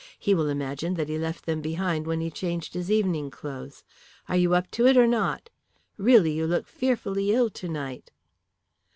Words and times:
He 0.17 0.33
will 0.33 0.49
imagine 0.49 0.95
that 0.95 1.09
he 1.09 1.19
left 1.19 1.45
them 1.45 1.61
behind 1.61 2.07
when 2.07 2.21
he 2.21 2.31
changed 2.31 2.73
his 2.73 2.89
evening 2.89 3.29
clothes. 3.29 3.83
Are 4.27 4.35
you 4.35 4.55
up 4.55 4.71
to 4.71 4.87
it 4.87 4.97
or 4.97 5.05
not? 5.05 5.51
Really, 5.95 6.31
you 6.33 6.47
look 6.47 6.65
fearfully 6.67 7.31
ill 7.31 7.51
tonight." 7.51 8.09